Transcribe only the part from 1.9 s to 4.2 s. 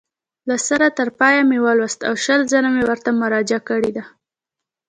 او شل ځله مې ورته مراجعه کړې ده.